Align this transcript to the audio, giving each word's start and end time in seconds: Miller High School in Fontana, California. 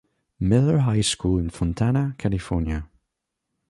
Miller 0.39 0.79
High 0.79 1.01
School 1.03 1.37
in 1.37 1.51
Fontana, 1.51 2.15
California. 2.17 2.89